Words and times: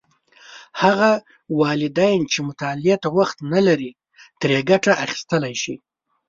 هغه 0.81 1.11
والدین 1.61 2.19
چې 2.31 2.39
مطالعې 2.49 2.95
ته 3.03 3.07
وخت 3.17 3.37
نه 3.53 3.59
لري، 3.67 3.91
ترې 4.39 4.59
ګټه 4.69 4.91
اخیستلی 5.05 5.55
شي. 5.61 5.75